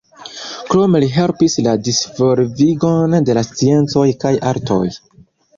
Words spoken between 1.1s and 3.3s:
helpis la disvolvigon